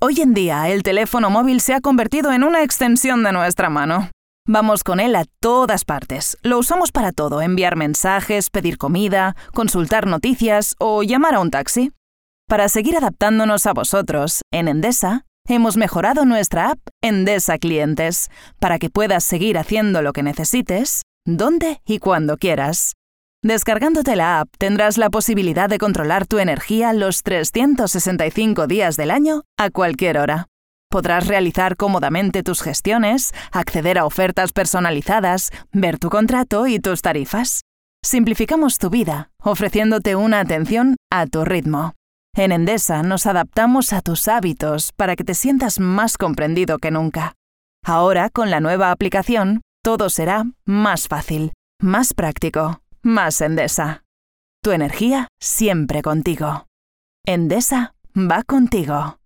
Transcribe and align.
Hoy 0.00 0.20
en 0.20 0.32
día 0.32 0.68
el 0.68 0.84
teléfono 0.84 1.28
móvil 1.28 1.60
se 1.60 1.74
ha 1.74 1.80
convertido 1.80 2.30
en 2.30 2.44
una 2.44 2.62
extensión 2.62 3.24
de 3.24 3.32
nuestra 3.32 3.68
mano. 3.68 4.10
Vamos 4.46 4.84
con 4.84 5.00
él 5.00 5.16
a 5.16 5.24
todas 5.40 5.84
partes. 5.84 6.38
Lo 6.42 6.58
usamos 6.58 6.92
para 6.92 7.10
todo, 7.10 7.42
enviar 7.42 7.74
mensajes, 7.74 8.48
pedir 8.48 8.78
comida, 8.78 9.34
consultar 9.52 10.06
noticias 10.06 10.76
o 10.78 11.02
llamar 11.02 11.34
a 11.34 11.40
un 11.40 11.50
taxi. 11.50 11.90
Para 12.46 12.68
seguir 12.68 12.96
adaptándonos 12.96 13.66
a 13.66 13.72
vosotros, 13.72 14.42
en 14.52 14.68
Endesa, 14.68 15.26
hemos 15.48 15.76
mejorado 15.76 16.24
nuestra 16.24 16.70
app 16.70 16.78
Endesa 17.02 17.58
Clientes 17.58 18.30
para 18.60 18.78
que 18.78 18.90
puedas 18.90 19.24
seguir 19.24 19.58
haciendo 19.58 20.00
lo 20.00 20.12
que 20.12 20.22
necesites, 20.22 21.02
donde 21.26 21.80
y 21.84 21.98
cuando 21.98 22.36
quieras. 22.36 22.97
Descargándote 23.44 24.16
la 24.16 24.40
app 24.40 24.48
tendrás 24.58 24.98
la 24.98 25.10
posibilidad 25.10 25.68
de 25.68 25.78
controlar 25.78 26.26
tu 26.26 26.38
energía 26.38 26.92
los 26.92 27.22
365 27.22 28.66
días 28.66 28.96
del 28.96 29.12
año 29.12 29.44
a 29.56 29.70
cualquier 29.70 30.18
hora. 30.18 30.46
Podrás 30.90 31.28
realizar 31.28 31.76
cómodamente 31.76 32.42
tus 32.42 32.62
gestiones, 32.62 33.32
acceder 33.52 33.96
a 33.98 34.06
ofertas 34.06 34.52
personalizadas, 34.52 35.50
ver 35.70 35.98
tu 35.98 36.10
contrato 36.10 36.66
y 36.66 36.80
tus 36.80 37.00
tarifas. 37.00 37.62
Simplificamos 38.04 38.78
tu 38.78 38.90
vida, 38.90 39.30
ofreciéndote 39.40 40.16
una 40.16 40.40
atención 40.40 40.96
a 41.12 41.26
tu 41.26 41.44
ritmo. 41.44 41.94
En 42.34 42.50
Endesa 42.50 43.04
nos 43.04 43.26
adaptamos 43.26 43.92
a 43.92 44.00
tus 44.00 44.26
hábitos 44.26 44.90
para 44.96 45.14
que 45.14 45.24
te 45.24 45.34
sientas 45.34 45.78
más 45.78 46.16
comprendido 46.16 46.78
que 46.78 46.90
nunca. 46.90 47.34
Ahora, 47.84 48.30
con 48.30 48.50
la 48.50 48.58
nueva 48.58 48.90
aplicación, 48.90 49.60
todo 49.84 50.10
será 50.10 50.44
más 50.64 51.06
fácil, 51.06 51.52
más 51.80 52.14
práctico 52.14 52.80
más 53.02 53.40
Endesa. 53.40 54.04
Tu 54.62 54.72
energía 54.72 55.28
siempre 55.40 56.02
contigo. 56.02 56.66
Endesa 57.26 57.94
va 58.14 58.42
contigo. 58.42 59.17